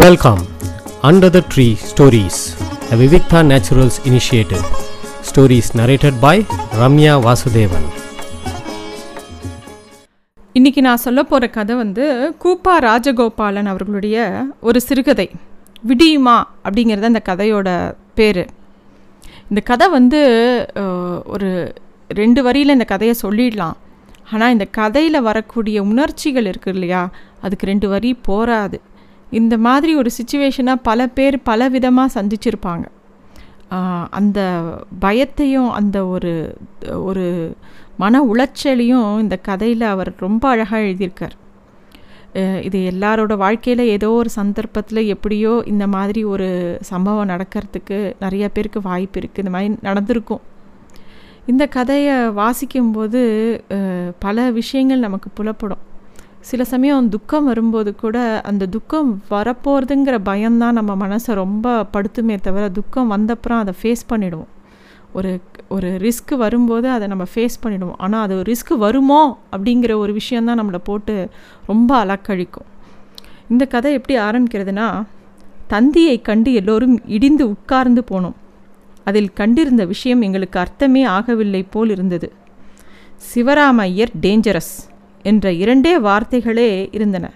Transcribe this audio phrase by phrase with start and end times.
[0.00, 0.40] Welcome
[1.08, 2.38] under the tree stories
[2.88, 4.64] the Vivikta Naturals initiative
[5.28, 6.42] stories narrated by
[6.80, 7.86] Ramya Vasudevan
[10.54, 12.04] இன்னைக்கு நான் சொல்ல போகிற கதை வந்து
[12.42, 14.26] கூப்பா ராஜகோபாலன் அவர்களுடைய
[14.60, 15.26] ஒரு சிறுகதை
[15.90, 16.36] விடியுமா
[16.66, 17.68] அப்படிங்கிறது அந்த கதையோட
[18.20, 18.42] பேர்.
[19.48, 20.20] இந்த கதை வந்து
[21.34, 21.50] ஒரு
[22.20, 23.78] ரெண்டு வரியில் இந்த கதையை சொல்லிடலாம்.
[24.32, 27.02] ஆனால் இந்த கதையில் வரக்கூடிய உணர்ச்சிகள் இருக்கு இல்லையா?
[27.44, 28.78] அதுக்கு ரெண்டு வரி போராது
[29.30, 32.84] இந்த மாதிரி ஒரு சுச்சுவேஷனாக பல பேர் பல விதமாக சந்திச்சிருப்பாங்க.
[34.18, 34.40] அந்த
[35.00, 36.34] பயத்தையும் அந்த ஒரு
[37.08, 37.26] ஒரு
[37.96, 41.36] மன உளைச்சலையும் இந்த கதையில் அவர் ரொம்ப அழகாக எழுதியிருக்கார்.
[42.62, 46.48] இது எல்லாரோட வாழ்க்கையில் ஏதோ ஒரு சந்தர்ப்பத்தில் எப்படியோ இந்த மாதிரி ஒரு
[46.80, 50.42] சம்பவம் நடக்கிறதுக்கு நிறைய பேருக்கு வாய்ப்பு இருக்குது இந்த மாதிரி நடந்திருக்கும்.
[51.46, 53.22] இந்த கதையை வாசிக்கும்போது
[54.18, 55.82] பல விஷயங்கள் நமக்கு புலப்படும்.
[56.48, 63.10] சில சமயம் துக்கம் வரும்போது கூட அந்த துக்கம் வரப்போகிறதுங்கிற பயம்தான் நம்ம மனசை ரொம்ப படுத்துமே தவிர துக்கம்
[63.12, 64.52] வந்தப்புறம் அதை ஃபேஸ் பண்ணிவிடுவோம்
[65.12, 69.20] ஒரு ஒரு ரிஸ்க் வரும்போது அதை நம்ம ஃபேஸ் பண்ணிவிடுவோம் ஆனால் அது ரிஸ்க் வருமோ
[69.52, 71.28] அப்படிங்கிற ஒரு விஷயந்தான் நம்மளை போட்டு
[71.66, 72.68] ரொம்ப அலக்கழிக்கும்.
[73.48, 74.88] இந்த கதை எப்படி ஆரம்பிக்கிறதுனா
[75.66, 78.36] தந்தியை கண்டு எல்லோரும் இடிந்து உட்கார்ந்து போனோம்.
[79.04, 82.28] அதில் கண்டிருந்த விஷயம் எங்களுக்கு அர்த்தமே ஆகவில்லை போல் இருந்தது.
[83.28, 84.74] சிவராமையர் டேஞ்சரஸ்
[85.30, 87.26] என்ற இரண்டே வார்த்தைகளே இருந்தன.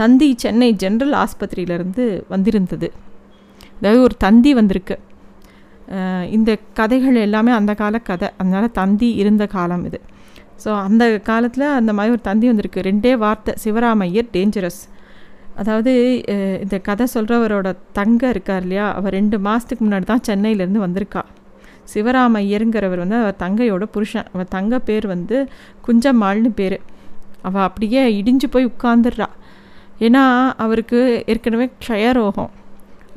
[0.00, 2.88] தந்தி சென்னை ஜென்ரல் ஆஸ்பத்திரியிலிருந்து வந்திருந்தது.
[3.78, 4.96] அதாவது ஒரு தந்தி வந்திருக்கு.
[6.36, 8.28] இந்த கதைகள் எல்லாமே அந்த கால கதை.
[8.40, 9.98] அதனால் தந்தி இருந்த காலம் இது.
[10.62, 12.80] ஸோ அந்த காலத்தில் அந்த மாதிரி ஒரு தந்தி வந்திருக்கு.
[12.88, 13.54] ரெண்டே வார்த்தை.
[13.64, 14.82] சிவராமையர் டேஞ்சரஸ்
[15.62, 15.92] அதாவது
[16.64, 17.68] இந்த கதை சொல்கிறவரோட
[17.98, 18.86] தங்க இருக்கார் இல்லையா?
[18.98, 21.22] அவர் ரெண்டு மாதத்துக்கு முன்னாடி தான் சென்னையிலேருந்து வந்திருக்கா.
[21.92, 24.28] சிவராமையருங்கிறவர் வந்து அவர் தங்கையோட புருஷன்.
[24.32, 25.36] அவர் தங்க பேர் வந்து
[25.86, 26.78] குஞ்சம்மாள்னு பேர்.
[27.48, 29.28] அவள் அப்படியே இடிஞ்சு போய் உட்காந்துடுறா
[30.06, 30.22] ஏன்னா
[30.64, 31.00] அவருக்கு
[31.32, 32.52] ஏற்கனவே க்ஷயரோகம்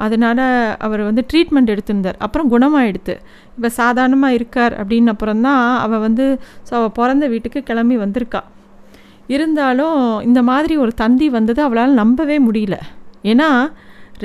[0.06, 0.42] அதனால்
[0.86, 2.18] அவர் வந்து ட்ரீட்மெண்ட் எடுத்திருந்தார்.
[2.26, 3.14] அப்புறம் குணமாயிடுத்து.
[3.56, 6.26] இப்போ சாதாரணமாக இருக்கார் அப்படின்னு அப்புறம் தான் அவள் வந்து
[6.68, 8.42] ஸோ அவள் பிறந்த வீட்டுக்கு கிளம்பி வந்திருக்கா.
[9.36, 12.78] இருந்தாலும் இந்த மாதிரி ஒரு தந்தி வந்தது அவளால் நம்பவே முடியல.
[13.32, 13.50] ஏன்னா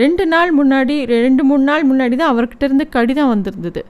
[0.03, 0.95] ரெண்டு நாள் முன்னாடி
[1.27, 3.83] ரெண்டு மூணு நாள் முன்னாடி தான் அவர்கிட்ட இருந்து கடிதம் வந்திருந்தது.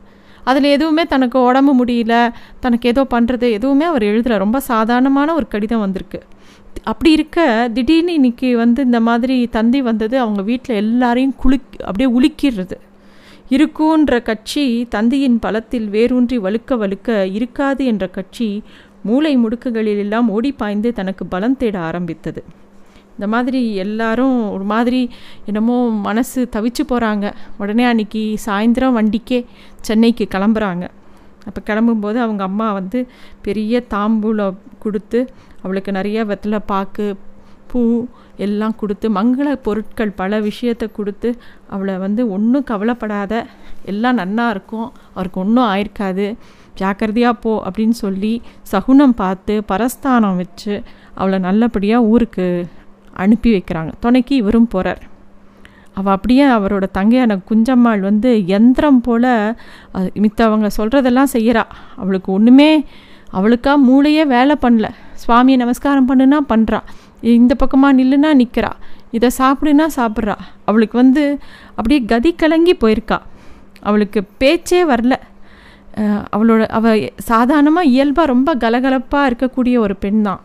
[0.45, 2.15] அதில் எதுவுமே தனக்கு உடம்பு முடியல
[2.61, 4.37] தனக்கு ஏதோ பண்ணுறது எதுவுமே அவர் எழுதலை.
[4.37, 6.23] ரொம்ப சாதாரணமான ஒரு கடிதம் வந்திருக்கு.
[6.83, 12.79] அப்படி இருக்க திடீர்னு இன்னைக்கு வந்து இந்த மாதிரி தந்தி வந்தது அவங்க வீட்டில் எல்லாரையும் குளிக் அப்படியே உலுக்கிடுறது.
[13.51, 18.63] இருக்குன்ற கட்சி தந்தியின் பலத்தில் வேரூன்றி வலுக்க வலுக்க இருக்காது என்ற கட்சி
[19.03, 22.45] மூளை முடுக்குகளிலெல்லாம் ஓடி பாய்ந்து தனக்கு பலம் தேட ஆரம்பித்தது.
[23.23, 25.11] இந்த மாதிரி எல்லாரும் ஒரு மாதிரி
[25.47, 27.27] என்னமோ மனசு தவிச்சு போகிறாங்க
[27.59, 29.39] உடனே அன்னைக்கு சாயந்தரம் வண்டிக்கே
[29.81, 30.85] சென்னைக்கு கிளம்புறாங்க.
[31.47, 33.07] அப்போ கிளம்பும்போது அவங்க அம்மா வந்து
[33.43, 35.21] பெரிய தாம்பூலம் கொடுத்து
[35.63, 37.17] அவளுக்கு நிறைய வெத்தலை பாக்கு
[37.67, 41.31] பூ எல்லாம் கொடுத்து மங்கள பொருட்கள் பல விஷயத்தை கொடுத்து
[41.71, 43.47] அவளை வந்து ஒன்றும் கவலைப்படாத
[43.85, 46.35] எல்லாம் நன்னா இருக்கும் அவருக்கு ஒன்றும் ஆயிருக்காது
[46.75, 50.83] ஜாக்கிரதையாக போ அப்படின்னு சொல்லி சகுனம் பார்த்து பரஸ்தானம் வச்சு
[51.15, 52.69] அவளை நல்லபடியாக ஊருக்கு
[53.23, 53.91] அனுப்பி வைக்கிறாங்க.
[54.05, 55.03] துணைக்கு இவரும் போகிறார்
[55.99, 59.33] அவள் அப்படியே அவரோட தங்கையான குஞ்சம்மாள் வந்து எந்திரம் போல்
[60.25, 61.65] மித்தவங்க சொல்கிறதெல்லாம் செய்கிறா
[62.03, 62.71] அவளுக்கு ஒன்றுமே
[63.39, 64.87] அவளுக்கா மூளையே வேலை பண்ணல.
[65.23, 66.81] சுவாமியை நமஸ்காரம் பண்ணுனா பண்ணுறா
[67.39, 68.71] இந்த பக்கமாக நில்லுனா நிற்கிறா
[69.17, 70.37] இதை சாப்பிடுனா சாப்பிட்றா.
[70.69, 71.23] அவளுக்கு வந்து
[71.77, 73.19] அப்படியே கதி கலங்கி போயிருக்கா.
[73.89, 75.15] அவளுக்கு பேச்சே வரல.
[76.35, 80.41] அவளோட அவள் சாதாரணமாக இயல்பாக ரொம்ப கலகலப்பாக இருக்கக்கூடிய ஒரு பெண் தான்.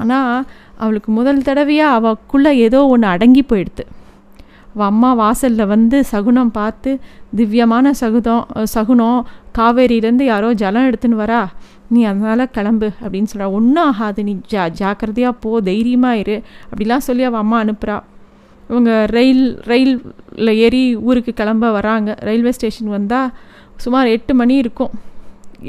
[0.00, 0.44] ஆனால்
[0.82, 3.84] அவளுக்கு முதல் தடவையாக அவளுக்குள்ளே ஏதோ ஒன்று அடங்கி போயிடுது
[4.74, 6.90] அவள் அம்மா வாசலில் வந்து சகுனம் பார்த்து
[7.38, 8.44] திவ்யமான சகுதம்
[8.74, 9.18] சகுனம்
[9.58, 11.42] காவேரியிலேருந்து யாரோ ஜலம் எடுத்துன்னு வரா
[11.94, 16.36] நீ அதனால் கிளம்பு அப்படின்னு சொல்கிறா ஒன்றும் ஆகாது நீ ஜா ஜாக்கிரதையாக போ தைரியமாக இரு
[16.70, 17.98] அப்படிலாம் சொல்லி அவள் அம்மா அனுப்புகிறா
[18.70, 22.10] இவங்க ரயில் ரயிலில் ஏறி ஊருக்கு கிளம்ப வராங்க.
[22.26, 23.32] ரயில்வே ஸ்டேஷன் வந்தால்
[23.84, 24.92] சுமார் எட்டு மணி இருக்கும்.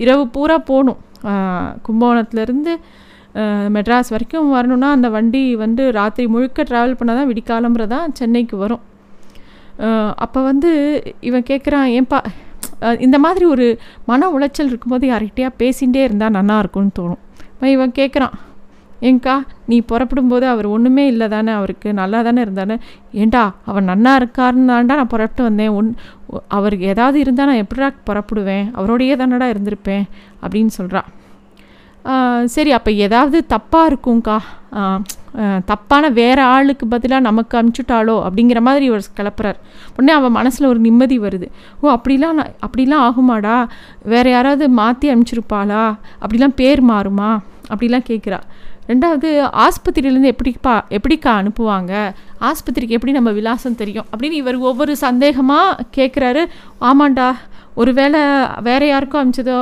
[0.03, 0.99] இரவு பூரா போகணும்.
[1.85, 2.73] கும்பகோணத்துலேருந்து
[3.75, 8.83] மெட்ராஸ் வரைக்கும் வரணும்னா அந்த வண்டி வந்து ராத்திரி முழுக்க ட்ராவல் பண்ணால் தான் விடிக்காலம்புற தான் சென்னைக்கு வரும்.
[10.25, 10.71] அப்போ வந்து
[11.29, 12.19] இவன் கேட்குறான் ஏன்பா
[13.05, 13.65] இந்த மாதிரி ஒரு
[14.09, 17.21] மன உளைச்சல் இருக்கும்போது யார்கிட்டயா பேசிகிட்டே இருந்தால் நல்லா இருக்கும்னு தோணும்.
[17.53, 18.35] இப்போ இவன் கேட்குறான்
[19.09, 19.35] ஏங்க்கா
[19.69, 22.75] நீ புறப்படும் போது அவர் ஒன்றுமே இல்லை தானே அவருக்கு நல்லா தானே இருந்தானே
[23.23, 25.73] ஏண்டா அவர் நன்னா இருக்காருன்னு தான்டா நான் புறப்பட்டு வந்தேன்.
[25.79, 25.89] ஒன்
[26.57, 28.65] அவருக்கு ஏதாவது இருந்தால் நான் எப்படிடா புறப்படுவேன்?
[28.77, 30.05] அவரோடையே தானடா இருந்திருப்பேன்?
[30.43, 31.01] அப்படின்னு சொல்கிறா
[32.53, 34.37] சரி அப்போ ஏதாவது தப்பாக இருக்கும்க்கா.
[35.69, 39.57] தப்பான வேறு ஆளுக்கு பதிலாக நமக்கு அனுப்பிச்சுட்டாளோ அப்படிங்கிற மாதிரி இவர் கிளப்புறார்.
[39.95, 41.47] உடனே அவன் மனசில் ஒரு நிம்மதி வருது.
[41.81, 43.55] ஓ அப்படிலாம் நான் அப்படிலாம் ஆகுமாடா?
[44.13, 45.83] வேறு யாராவது மாற்றி அனுப்பிச்சிருப்பாளா
[46.23, 47.31] அப்படிலாம் பேர் மாறுமா?
[47.73, 48.39] அப்படிலாம் கேட்குறா
[48.91, 49.29] ரெண்டாவது
[49.65, 51.93] ஆஸ்பத்திரியிலேருந்து எப்படிப்பா எப்படிக்கா அனுப்புவாங்க?
[52.47, 54.07] ஆஸ்பத்திரிக்கு எப்படி நம்ம விலாசம் தெரியும்?
[54.11, 56.43] அப்படின்னு இவர் ஒவ்வொரு சந்தேகமாக கேட்குறாரு
[56.89, 57.27] ஆமாண்டா
[57.75, 58.19] ஒருவேளை
[58.61, 59.57] வேற யாருக்கோ அனுப்பிச்சதோ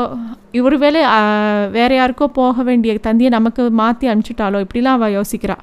[0.61, 1.19] ஒருவேளை ஆ,
[1.71, 5.61] வேற யாருக்கோ போக வேண்டிய தந்தியை நமக்கு மாற்றி அனுப்பிச்சிட்டாலோ இப்படிலாம் அவள் யோசிக்கிறாள்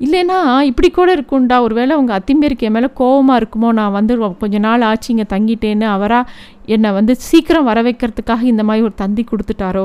[0.00, 1.60] இல்லைன்னா இப்படி கூட இருக்கும்டா.
[1.60, 3.72] ஒருவேளை உங்கள் அத்திம்பேருக்கு என் மேலே கோவமாக இருக்குமோ?
[3.72, 6.30] நான் வந்து கொஞ்ச நாள் ஆச்சு இங்கே தங்கிட்டேன்னு அவராக
[6.66, 9.84] என்னை வந்து சீக்கிரம் வர வைக்கிறதுக்காக இந்த மாதிரி ஒரு தந்தி கொடுத்துட்டாரோ?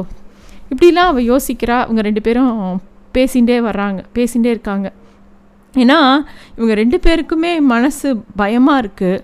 [0.71, 1.77] இப்படிலாம் அவள் யோசிக்கிறா.
[1.85, 2.49] இவங்க ரெண்டு பேரும்
[3.13, 3.99] பேசிகிட்டே வர்றாங்க.
[4.15, 4.87] பேசிகிட்டே இருக்காங்க.
[5.73, 5.99] ஏன்னா
[6.57, 9.23] இவங்க ரெண்டு பேருக்குமே மனசு பயமாக இருக்குது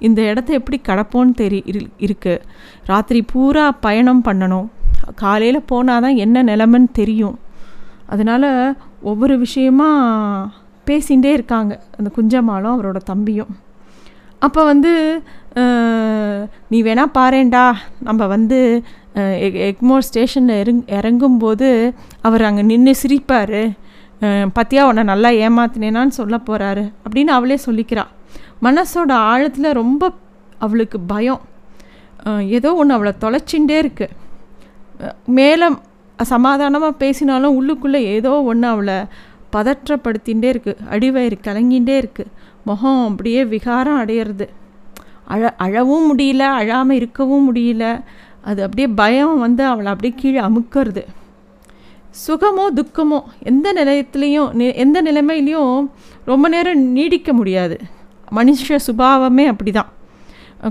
[0.00, 2.42] இந்த இடத்த எப்படி கடப்போன்னு தெரி இரு- இருக்கு.
[2.84, 4.66] ராத்திரி பூரா பயணம் பண்ணணும்.
[5.14, 7.38] காலையில் போனால் தான் என்ன நிலமைன்னு தெரியும்.
[8.06, 9.90] அதனால் ஒவ்வொரு விஷயமா
[10.86, 11.80] பேசிகிட்டே இருக்காங்க.
[11.98, 13.56] அந்த குஞ்சம்மாளும் அவரோட தம்பியும்.
[14.38, 15.22] அப்போ வந்து
[16.68, 18.82] நீ வேணா பாரேன்டா நம்ம வந்து
[19.14, 23.70] எக்- எக்மோர் ஸ்டேஷனில் இறங் இறங்கும்போது அவர் அங்கே நின்று சிரிப்பார்.
[24.20, 28.18] பத்தியா உன்னை நல்லா ஏமாத்தினேனான்னு சொல்ல போகிறாரு அப்படின்னு அவளே சொல்லிக்கிறாள்
[28.66, 30.12] மனசோட ஆழத்தில் ரொம்ப
[30.64, 31.42] அவளுக்கு பயம்.
[32.56, 34.06] ஏதோ ஒன்று அவளை தொலைச்சிண்டே இருக்கு.
[35.38, 35.68] மேலே
[36.18, 38.96] சமாதானமாக பேசினாலும் உள்ளுக்குள்ளே ஏதோ ஒன்று அவளை
[39.54, 42.32] பதற்றப்படுத்திகிட்டே இருக்குது அடிவயிறு கலங்கிகிட்டே இருக்குது
[42.68, 44.46] முகம் அப்படியே விகாரம் அடையிறது.
[45.34, 47.84] அழ அழவும் முடியல அழாமல் இருக்கவும் முடியல.
[48.50, 51.02] அது அப்படியே பயம் வந்து அவளை அப்படியே கீழே அமுக்கிறது.
[52.26, 53.18] சுகமோ துக்கமோ
[53.50, 55.74] எந்த நிலையத்துலேயும் எந்த நிலைமையிலையும்
[56.30, 57.78] ரொம்ப நேரம் நீடிக்க முடியாது.
[58.38, 59.90] மனுஷ சுபாவமே அப்படி தான்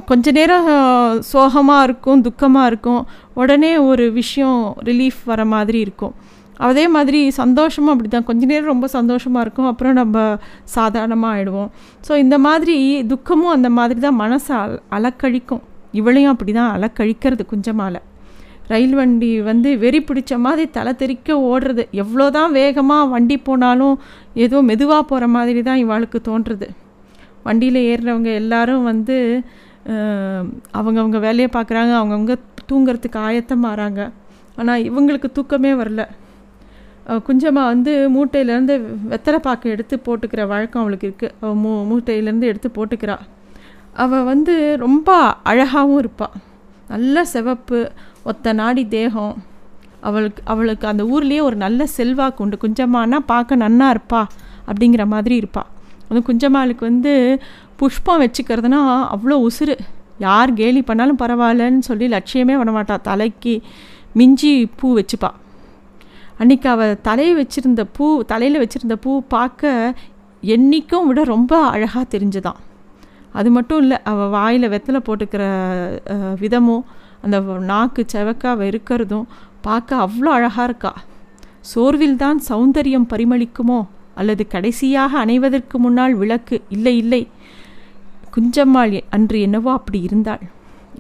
[0.10, 0.68] கொஞ்ச நேரம்
[1.30, 3.00] சோகமாக இருக்கும் துக்கமாக இருக்கும்
[3.42, 4.60] உடனே ஒரு விஷயம்
[4.90, 6.14] ரிலீஃப் வர மாதிரி இருக்கும்.
[6.68, 10.24] அதே மாதிரி சந்தோஷமும் அப்படி தான் கொஞ்ச நேரம் ரொம்ப சந்தோஷமாக இருக்கும் அப்புறம் நம்ம
[10.76, 11.70] சாதாரணமாக ஆயிடுவோம்.
[12.08, 12.76] ஸோ இந்த மாதிரி
[13.12, 15.64] துக்கமும் அந்த மாதிரி தான் மனசை அல அலக்கழிக்கும்.
[16.00, 17.96] இவளையும் அப்படி தான் அலக்கழிக்கிறது குஞ்சமால.
[18.74, 21.86] ரயில் வண்டி வந்து வெறி பிடிச்ச மாதிரி தலை தெறிக்க ஓடுறது.
[22.04, 23.96] எவ்வளோ தான் வேகமாக வண்டி போனாலும்
[24.46, 26.70] ஏதோ மெதுவாக போகிற மாதிரி தான் இவாளுக்கு தோன்றுறது.
[27.48, 29.18] வண்டியில் ஏறுறவங்க எல்லாரும் வந்து
[30.80, 32.36] அவங்கவுங்க வேலையை பார்க்குறாங்க அவங்கவுங்க
[32.70, 34.02] தூங்குறதுக்கு ஆயத்தமாகறாங்க
[34.60, 36.02] ஆனால் இவங்களுக்கு தூக்கமே வரல.
[37.08, 38.74] குஞ்சமாக குஞ்சம்மா வந்து மூட்டையிலேருந்து
[39.12, 43.16] வெத்தலை பாக்கு எடுத்து போட்டுக்கிற வழக்கம் அவளுக்கு இருக்குது அவள் மூ மூட்டையிலேருந்து எடுத்து போட்டுக்கிறா.
[44.04, 45.10] அவள் வந்து ரொம்ப
[45.52, 46.36] அழகாகவும் இருப்பாள்
[46.94, 47.80] நல்ல சிவப்பு
[48.32, 49.34] ஒத்த நாடி தேகம்.
[50.08, 52.58] அவளுக்கு அவளுக்கு அந்த ஊர்லேயே ஒரு நல்ல செல்வாக்கு உண்டு.
[52.64, 54.22] குஞ்சம்மானா பார்க்க நன்னா இருப்பா
[54.70, 55.70] அப்படிங்கிற மாதிரி இருப்பாள்
[56.10, 57.14] அதுவும் குஞ்சம்மாளுக்கு வந்து
[57.80, 58.80] புஷ்பம் வச்சுக்கிறதுனா
[59.16, 59.76] அவ்வளோ உசுறு.
[60.20, 63.54] யார் கேலி பண்ணாலும் பரவாயில்லன்னு சொல்லி லட்சியமே பண்ண மாட்டா தலைக்கு
[64.20, 65.30] மிஞ்சி பூ வச்சுப்பா.
[66.40, 69.94] அன்றைக்கி அவள் தலையை வச்சுருந்த பூ தலையில் வச்சுருந்த பூ பார்க்க
[70.44, 72.60] என்னைக்கும் விட ரொம்ப அழகாக தெரிஞ்சுதான்
[73.40, 75.44] அது மட்டும் இல்லை அவள் வாயில் வெத்தலை போட்டுக்கிற
[76.42, 76.84] விதமும்
[77.22, 77.38] அந்த
[77.72, 79.26] நாக்கு செவக்கா இருக்கிறதும்
[79.62, 80.92] பார்க்க அவ்வளோ அழகாக இருக்கா.
[81.72, 83.80] சோர்வில் தான் சௌந்தரியம் பரிமளிக்குமோ
[84.22, 87.22] அல்லது கடைசியாக அணைவதற்கு முன்னால் விளக்கு இல்லை இல்லை
[88.36, 90.44] குஞ்சம்மாள் அன்று என்னவோ அப்படி இருந்தாள்.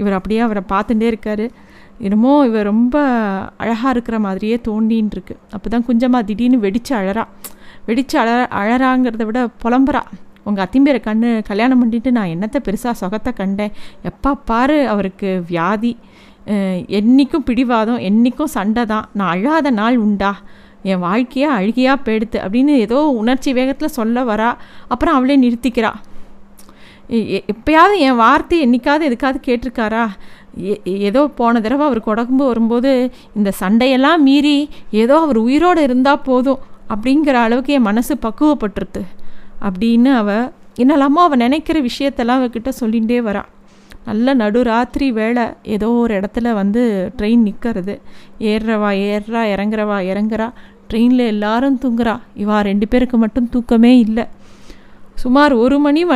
[0.01, 1.45] இவர் அப்படியே அவரை பார்த்துட்டே இருக்காரு.
[2.05, 2.97] என்னமோ இவர் ரொம்ப
[3.63, 5.35] அழகாக இருக்கிற மாதிரியே தோண்டின்னு இருக்கு.
[5.55, 7.23] அப்போ தான் குஞ்சம்மா திடீர்னு வெடித்து அழறா.
[7.87, 8.29] வெடித்து அழ
[8.61, 10.01] அழறாங்கிறத விட புலம்புறா.
[10.47, 13.75] உங்கள் அத்திம்பேரை கண்ணு கல்யாணம் பண்ணிட்டு நான் என்னத்தை பெருசாக சொகத்தை கண்டேன்?
[14.09, 15.93] எப்போ பாரு அவருக்கு வியாதி.
[16.97, 19.07] என்றைக்கும் என்னைக்கும் பிடிவாதம் என்னைக்கும் சண்டை தான்.
[19.17, 20.31] நான் அழாத நாள் உண்டா?
[20.83, 24.55] என் வாழ்க்கையாக அழுகியாக போயிடுத்து அப்படின்னு ஏதோ உணர்ச்சி வேகத்தில் சொல்ல வரா.
[24.87, 25.93] அப்புறம் அவளே நிறுத்திக்கிறா.
[27.09, 30.07] எ- எ- எப்பயாவது என் வார்த்தை என்னைக்காவது எதுக்காவது கேட்டிருக்காரா?
[30.83, 36.59] ஏதோ போன தடவை அவர் உடம்பு வரும்போது இந்த சண்டையெல்லாம் மீறி ஏதோ அவர் உயிரோடு இருந்தால் போதும்
[36.89, 39.01] அப்படிங்கிற அளவுக்கு என் மனசு பக்குவப்பட்டுருது
[39.61, 43.43] அப்படின்னு அவள் என்னெல்லாமோ அவள் நினைக்கிற விஷயத்தெல்லாம் அவகிட்ட சொல்லிகிட்டே வரா.
[44.07, 45.43] நல்ல நடுராத்திரி வேளை
[45.75, 46.81] ஏதோ ஒரு இடத்துல வந்து
[47.17, 47.93] ட்ரெயின் நிற்கிறது
[48.51, 50.47] ஏறுறவா ஏறுறா இறங்குறவா இறங்குறா
[50.89, 52.13] ட்ரெயினில் எல்லாரும் தூங்குறா.
[52.35, 54.25] இவா ரெண்டு பேருக்கு மட்டும் தூக்கமே இல்லை.
[55.13, 56.13] சுமார் ஒரு மணி வ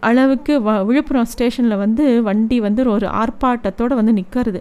[0.00, 4.60] அளவுக்கு வ விழுப்புரம் ஸ்டேஷனில் வந்து வண்டி வந்து ஒரு ஆர்ப்பாட்டத்தோடு வந்து நிற்கிறது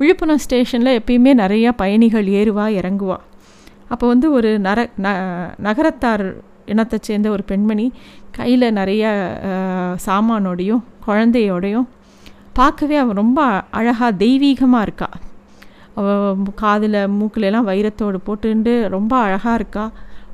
[0.00, 3.18] விழுப்புரம் ஸ்டேஷனில் எப்பயுமே நிறையா பயணிகள் ஏறுவா இறங்குவா.
[3.88, 5.08] அப்போ வந்து ஒரு நர ந
[5.58, 6.24] நகரத்தார்
[6.66, 7.86] இனத்தை சேர்ந்த ஒரு பெண்மணி
[8.30, 9.04] கையில் நிறைய
[10.06, 11.88] சாமானோடையும் குழந்தையோடையும்
[12.52, 13.40] பார்க்கவே அவள் ரொம்ப
[13.70, 15.08] அழகாக தெய்வீகமாக இருக்கா.
[15.94, 19.84] அவள் காதில் மூக்கிலெல்லாம் வைரத்தோடு போட்டுண்டு ரொம்ப அழகாக இருக்கா.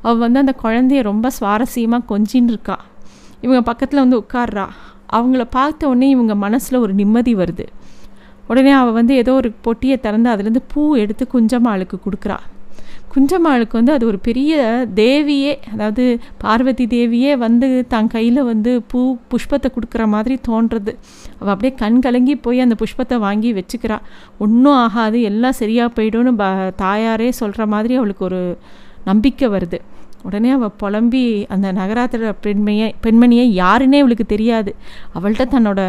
[0.03, 2.77] அவள் வந்து அந்த குழந்தைய ரொம்ப சுவாரஸ்யமாக கொஞ்சின்னு இருக்கா.
[3.41, 4.67] இவங்க பக்கத்தில் வந்து உட்கார்றா.
[5.13, 7.67] அவங்கள பார்த்த உடனே இவங்க மனசில் ஒரு நிம்மதி வருது.
[8.49, 12.39] உடனே அவள் வந்து ஏதோ ஒரு பொட்டியை திறந்து அதுலேருந்து பூ எடுத்து குஞ்சம்மாளுக்கு கொடுக்குறா.
[13.13, 14.53] குஞ்சம்மாளுக்கு வந்து அது ஒரு பெரிய
[15.01, 16.05] தேவியே அதாவது
[16.43, 19.01] பார்வதி தேவியே வந்து தன் கையில் வந்து பூ
[19.31, 20.93] புஷ்பத்தை கொடுக்குற மாதிரி தோன்றது.
[21.39, 23.99] அவள் அப்படியே கண் கலங்கி போய் அந்த புஷ்பத்தை வாங்கி வச்சுக்கிறா.
[24.39, 26.47] ஒன்றும் ஆகாது எல்லாம் சரியாக போயிடும்னு ப
[26.85, 28.43] தாயாரே சொல்கிற மாதிரி அவளுக்கு ஒரு
[29.05, 29.81] நம்பிக்கை வருது.
[30.27, 31.25] உடனே அவள் புலம்பி
[31.55, 34.71] அந்த நகராத்திர பெண்மையை பெண்மணியை யாருன்னே அவளுக்கு தெரியாது.
[35.17, 35.81] அவள்கிட்ட தன்னோட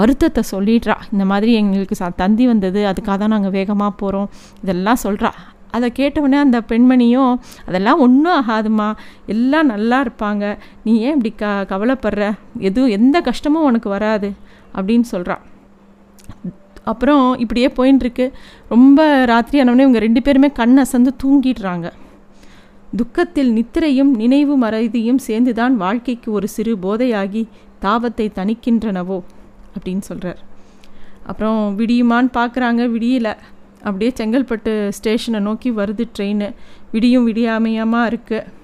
[0.00, 0.96] வருத்தத்தை சொல்லிடுறா.
[1.12, 4.28] இந்த மாதிரி எங்களுக்கு ச தந்தி வந்தது அதுக்காக தான் நாங்கள் வேகமாக போகிறோம்
[4.64, 5.32] இதெல்லாம் சொல்கிறா
[5.70, 8.96] அதை கேட்டவுடனே அந்த பெண்மணியும் அதெல்லாம் ஒன்றும் ஆகாதுமா
[9.26, 10.58] எல்லாம் நல்லா இருப்பாங்க.
[10.84, 12.32] நீ ஏன் இப்படி க கவலைப்படுற?
[12.58, 14.32] எதுவும் எந்த கஷ்டமும் உனக்கு வராது.
[14.74, 15.40] அப்படின்னு சொல்கிறான்
[16.84, 18.32] அப்புறம் இப்படியே போயின்னு இருக்கு
[18.68, 21.90] ரொம்ப ராத்திரி ஆனவுடனே இவங்க ரெண்டு பேருமே கண் அசந்து தூங்கிடுறாங்க.
[22.96, 27.42] துக்கத்தில் நித்திரையும் நினைவு மறதியும் சேர்ந்துதான் வாழ்க்கைக்கு ஒரு சிறு போதையாகி
[27.82, 29.22] தாபத்தை தணிக்கின்றனவோ?
[29.74, 30.38] அப்படின்னு சொல்கிறார்
[31.26, 33.34] அப்புறம் விடியுமான்னு பார்க்குறாங்க விடியலை.
[33.84, 36.46] அப்படியே செங்கல்பட்டு ஸ்டேஷனை நோக்கி வருது ட்ரெயின்.
[36.92, 38.56] விடியும் விடியாமையமாக இருக்குது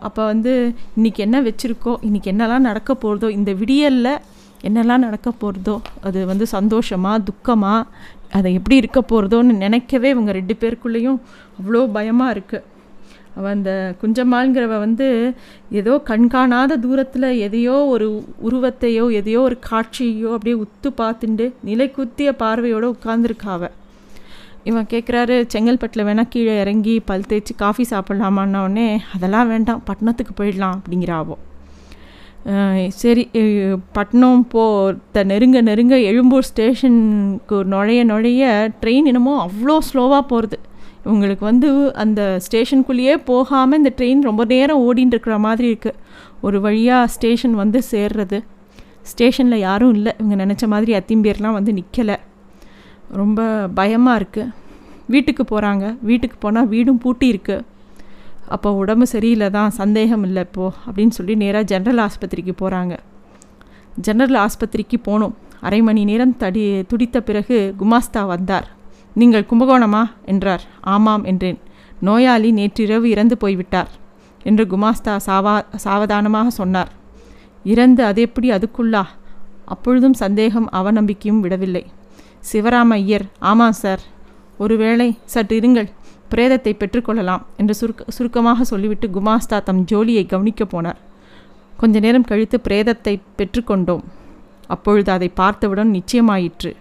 [0.00, 4.18] அப்போ வந்து இன்றைக்கி என்ன வச்சுருக்கோ இன்றைக்கி என்னெல்லாம் நடக்க போகிறதோ இந்த விடியலில்
[4.62, 7.86] என்னெல்லாம் நடக்க போகிறதோ அது வந்து சந்தோஷமா துக்கமாக
[8.32, 11.20] அதை எப்படி இருக்க போகிறதோன்னு நினைக்கவே இவங்க ரெண்டு பேருக்குள்ளேயும்
[11.60, 12.64] அவ்வளோ பயமாக இருக்குது
[13.34, 13.72] அவள் அந்த
[14.02, 15.08] குஞ்சம்மாள்ங்கிறவ வந்து
[15.70, 18.08] ஏதோ கண்காணாத தூரத்தில் எதையோ ஒரு
[18.42, 23.70] உருவத்தையோ எதையோ ஒரு காட்சியோ அப்படியே உத்து பார்த்துண்டு நிலை குத்திய பார்வையோடு உட்காந்துருக்காவ
[24.64, 31.36] இவன் கேட்குறாரு செங்கல்பட்டில் வேணால் கீழே இறங்கி பல் தேய்ச்சி காஃபி சாப்பிட்லாமான்னொடனே அதெல்லாம் வேண்டாம் பட்டணத்துக்கு போயிடலாம் அப்படிங்கிறாவோ
[32.96, 33.22] சரி
[33.92, 34.62] பட்டணம் போ
[35.12, 38.44] த நெருங்க நெருங்க எழும்பூர் ஸ்டேஷனுக்கு நுழைய நுழைய
[38.82, 40.58] ட்ரெயின் என்னமோ அவ்வளோ ஸ்லோவாக போகிறது
[41.04, 41.68] இவங்களுக்கு வந்து
[42.02, 45.98] அந்த ஸ்டேஷனுக்குள்ளேயே போகாமல் இந்த ட்ரெயின் ரொம்ப நேரம் ஓடின்னு இருக்கிற மாதிரி இருக்குது
[46.46, 48.38] ஒரு வழியாக ஸ்டேஷன் வந்து சேர்றது.
[49.10, 50.12] ஸ்டேஷனில் யாரும் இல்லை.
[50.20, 52.16] இவங்க நினச்ச மாதிரி அத்திம்பேர்லாம் வந்து நிற்கலை
[53.20, 53.42] ரொம்ப
[53.78, 54.52] பயமாக இருக்குது
[55.14, 57.64] வீட்டுக்கு போகிறாங்க வீட்டுக்கு போனால் வீடும் பூட்டி இருக்குது
[58.54, 62.94] அப்போ உடம்பு சரியில்லை தான் சந்தேகம் இல்லை இப்போது அப்படின்னு சொல்லி நேராக ஜென்ரல் ஆஸ்பத்திரிக்கு போகிறாங்க
[64.06, 65.34] ஜென்ரல் ஆஸ்பத்திரிக்கு போனோம்.
[65.66, 68.66] அரை மணி நேரம் தடி துடித்த பிறகு குமாஸ்தா வந்தார்.
[69.14, 70.10] நீங்கள் கும்பகோணமா?
[70.24, 70.62] என்றார்.
[70.80, 71.58] ஆமாம் என்றேன்.
[72.00, 73.88] நோயாளி நேற்றிரவு இறந்து போய்விட்டார்
[74.42, 76.92] என்று குமாஸ்தா சாவா சாவதானமாக சொன்னார்.
[77.64, 79.02] இறந்து அது எப்படி அதுக்குள்ளா?
[79.64, 81.86] அப்பொழுதும் சந்தேகம் அவநம்பிக்கையும் விடவில்லை.
[82.52, 84.00] சிவராம ஐயர் ஆமாம் சார்.
[84.58, 85.88] ஒருவேளை சற்று இருங்கள்
[86.30, 90.96] பிரேதத்தை பெற்றுக்கொள்ளலாம் என்று சுருக்க சுருக்கமாக சொல்லிவிட்டு குமாஸ்தா தம் ஜோலியை கவனிக்கப் போனார்.
[91.76, 94.02] கொஞ்ச நேரம் கழித்து பிரேதத்தை பெற்றுக்கொண்டோம்.
[94.66, 96.74] அப்பொழுது அதை பார்த்தவுடன் நிச்சயமாயிற்று.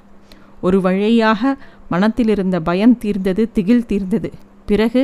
[0.61, 1.57] ஒரு வழியாக
[1.91, 4.29] மனத்திலிருந்த பயம் தீர்ந்தது திகில் தீர்ந்தது
[4.67, 5.03] பிறகு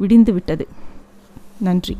[0.00, 0.64] விடிந்து விட்டது
[1.60, 1.96] நன்றி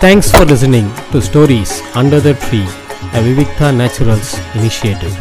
[0.00, 2.62] thanks for listening to stories under the tree
[3.12, 5.16] a Vivikta Naturals initiative